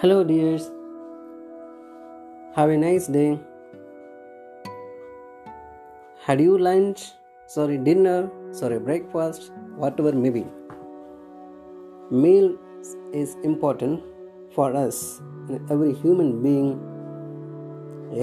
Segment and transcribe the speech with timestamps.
[0.00, 0.64] Hello, dears.
[2.54, 3.40] Have a nice day.
[6.22, 7.12] Had you lunch?
[7.46, 8.28] Sorry, dinner?
[8.50, 9.52] Sorry, breakfast?
[9.74, 10.44] Whatever may be.
[12.10, 12.58] Meal
[13.14, 14.02] is important
[14.54, 15.22] for us,
[15.70, 16.78] every human being,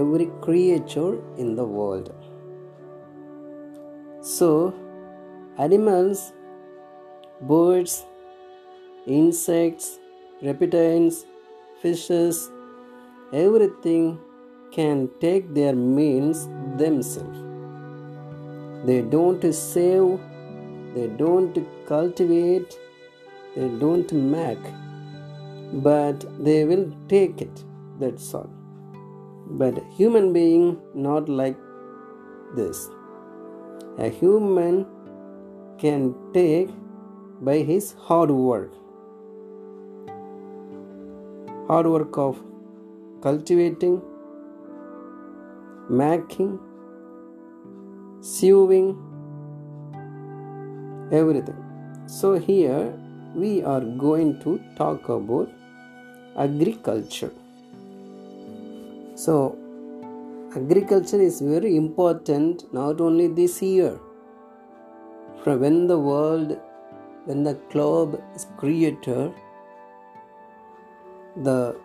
[0.00, 2.14] every creature in the world.
[4.22, 4.74] So,
[5.58, 6.32] animals,
[7.42, 8.06] birds,
[9.06, 9.98] insects,
[10.40, 11.26] reptiles,
[11.82, 12.50] fishes,
[13.32, 14.18] everything
[14.72, 17.38] can take their meals themselves.
[18.86, 20.20] They don't save,
[20.94, 21.56] they don't
[21.86, 22.78] cultivate,
[23.56, 24.64] they don't make,
[25.72, 27.64] but they will take it.
[27.98, 28.50] That's all.
[29.50, 31.56] But human being not like
[32.54, 32.88] this.
[33.98, 34.86] A human
[35.78, 36.70] can take
[37.40, 38.72] by his hard work.
[41.68, 42.36] Hard work of
[43.22, 44.00] cultivating,
[45.90, 46.58] making,
[48.22, 48.86] sewing,
[51.12, 51.58] everything.
[52.06, 52.98] So, here
[53.34, 55.50] we are going to talk about
[56.38, 57.32] agriculture.
[59.14, 59.58] So,
[60.56, 63.98] agriculture is very important not only this year,
[65.44, 66.56] from when the world,
[67.26, 69.34] when the globe is created,
[71.42, 71.76] the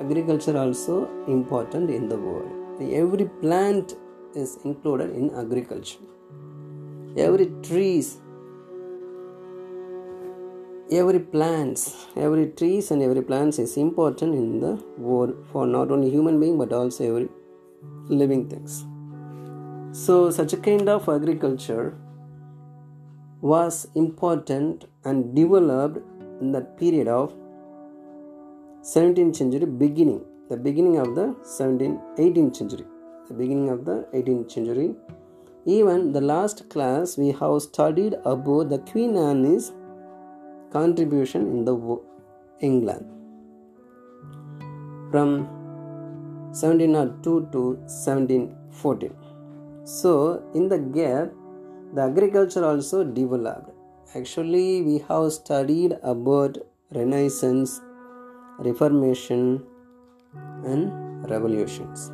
[0.00, 2.50] agriculture also important in the world.
[2.80, 3.96] Every plant
[4.34, 5.98] is included in agriculture.
[7.16, 8.18] Every trees,
[10.90, 16.10] every plants, every trees and every plants is important in the world for not only
[16.10, 17.28] human being but also every
[18.08, 18.84] living things.
[19.92, 21.94] So such a kind of agriculture
[23.42, 25.98] was important and developed
[26.40, 27.34] in the period of
[28.82, 31.26] 17th century beginning the beginning of the
[31.58, 32.86] 17th 18th century
[33.28, 34.94] the beginning of the 18th century.
[35.64, 39.72] Even the last class we have studied about the queen anne's
[40.72, 41.74] contribution in the
[42.60, 43.06] england.
[45.12, 45.46] From
[46.50, 49.14] 1702 to 1714
[49.84, 51.30] so in the gap
[51.94, 53.70] the agriculture also developed.
[54.16, 56.58] Actually we have studied about
[56.90, 57.80] renaissance
[58.58, 59.64] reformation
[60.64, 60.92] and
[61.30, 62.10] revolutions.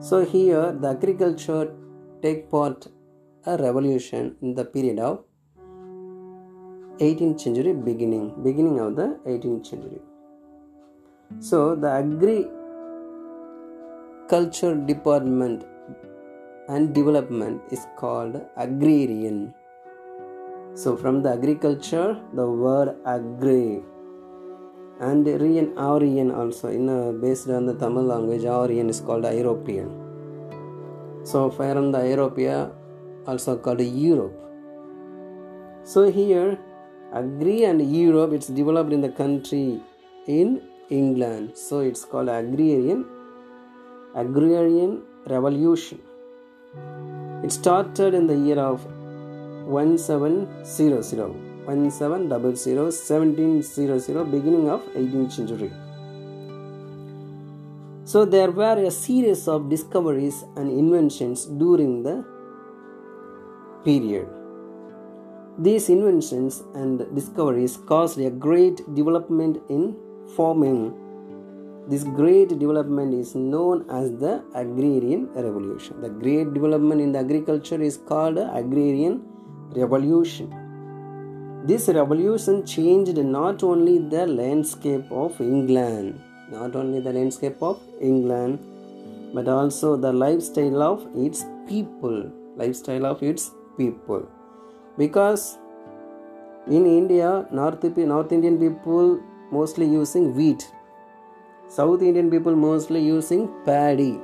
[0.00, 1.74] So here the agriculture
[2.22, 2.88] take part
[3.46, 5.24] a revolution in the period of
[6.98, 10.00] 18th century beginning beginning of the 18th century.
[11.40, 11.90] So the
[14.28, 15.64] agriculture department
[16.68, 19.54] and development is called agrarian.
[20.74, 23.82] So from the agriculture the word agri
[25.00, 26.68] and Aryan Aryan also.
[26.68, 29.90] In based on the Tamil language Aryan is called European.
[31.24, 32.72] So from the Europea
[33.26, 34.32] also called Europe.
[35.84, 36.58] So here
[37.12, 39.80] agri and Europe it's developed in the country
[40.26, 41.56] in England.
[41.56, 43.04] So it's called agrarian
[44.14, 46.00] agrarian revolution.
[47.44, 48.86] It started in the year of
[49.66, 52.56] 1700 1700
[52.96, 55.70] 1700 beginning of 18th century.
[58.04, 62.24] So there were a series of discoveries and inventions during the
[63.84, 64.28] period.
[65.58, 69.96] These inventions and discoveries caused a great development in
[70.36, 70.94] farming.
[71.88, 76.00] This great development is known as the agrarian revolution.
[76.00, 79.22] The great development in the agriculture is called agrarian
[79.70, 80.65] revolution
[81.66, 88.58] this revolution changed not only the landscape of England, not only the landscape of England,
[89.34, 94.28] but also the lifestyle of its people, lifestyle of its people.
[94.96, 95.58] Because
[96.68, 99.20] in India, North, North Indian people
[99.50, 100.70] mostly using wheat,
[101.68, 104.20] South Indian people mostly using paddy,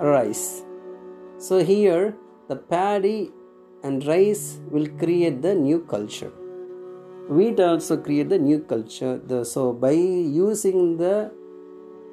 [0.00, 0.62] rice.
[1.38, 2.16] So here
[2.48, 3.30] the paddy
[3.82, 6.32] and rice will create the new culture.
[7.28, 9.18] Wheat also create the new culture.
[9.18, 11.30] The, so by using the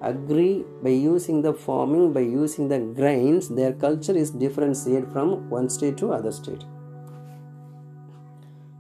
[0.03, 5.67] agri by using the farming by using the grains their culture is differentiated from one
[5.69, 6.63] state to other state.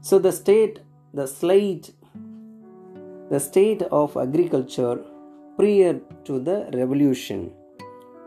[0.01, 0.79] So the state
[1.13, 1.91] the slate
[3.31, 4.99] the state of agriculture
[5.57, 7.51] prior to the revolution.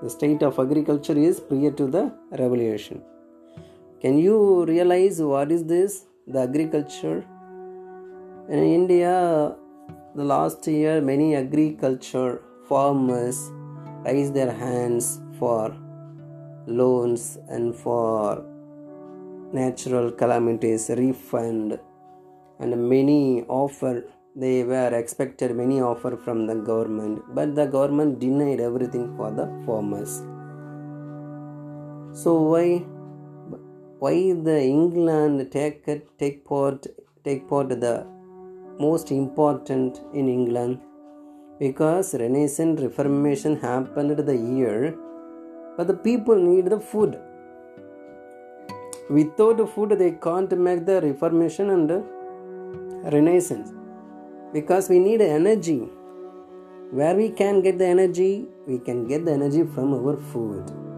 [0.02, 3.02] The state of agriculture is prior to the revolution
[4.00, 6.06] can you realize what is this?
[6.26, 7.24] The agriculture.
[8.48, 9.54] In India,
[10.14, 13.50] the last year many agriculture farmers
[14.04, 15.76] raised their hands for
[16.66, 18.44] loans and for
[19.52, 21.78] natural calamities refund
[22.58, 24.04] and many offer
[24.34, 29.46] they were expected many offer from the government but the government denied everything for the
[29.64, 30.22] farmers
[32.22, 32.84] so why
[34.02, 34.14] why
[34.46, 35.80] the england take
[36.20, 36.86] take part
[37.26, 37.94] take part the
[38.84, 40.78] most important in england?
[41.58, 44.94] Because renaissance reformation happened the year
[45.76, 47.12] but the people need the food.
[49.18, 51.90] Without the food they can't make the reformation and
[53.14, 53.70] renaissance.
[54.54, 55.80] Because we need energy.
[56.90, 58.46] Where we can get the energy?
[58.66, 60.89] We can get the energy from our food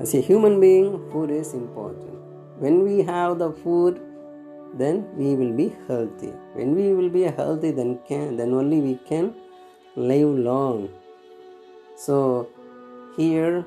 [0.00, 2.14] as a human being food is important
[2.64, 4.00] when we have the food
[4.82, 8.94] then we will be healthy when we will be healthy then can then only we
[9.10, 9.32] can
[10.10, 10.88] live long
[12.06, 12.18] so
[13.16, 13.64] here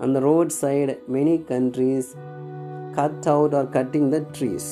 [0.00, 2.16] on the roadside many countries
[2.98, 4.66] cut out or cutting the trees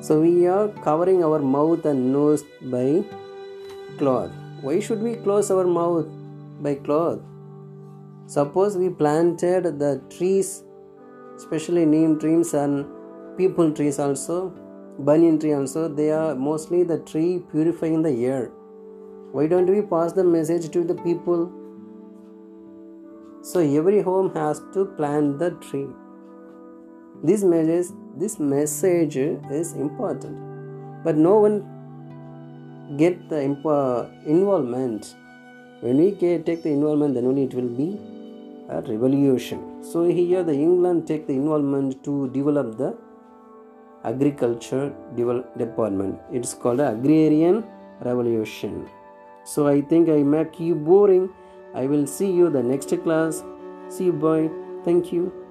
[0.00, 3.04] so we are covering our mouth and nose by
[3.98, 4.30] cloth.
[4.60, 6.06] Why should we close our mouth
[6.62, 7.18] by cloth?
[8.28, 10.62] Suppose we planted the trees,
[11.36, 12.84] especially neem trees and
[13.38, 14.52] peepal trees also,
[14.98, 18.50] banyan tree also, they are mostly the tree purifying the air.
[19.32, 21.50] Why don't we pass the message to the people?
[23.40, 25.88] So every home has to plant the tree.
[27.24, 30.36] This message, this message is important,
[31.02, 35.14] but no one get the involvement.
[35.80, 37.98] When we take the involvement, then only it will be
[38.68, 39.82] a revolution.
[39.82, 42.96] So here the England take the involvement to develop the
[44.04, 44.94] agriculture
[45.56, 46.20] department.
[46.32, 47.64] It's called agrarian
[48.00, 48.88] revolution.
[49.44, 51.30] So I think I make you boring.
[51.74, 53.42] I will see you the next class.
[53.88, 54.50] See you, boy.
[54.84, 55.47] Thank you.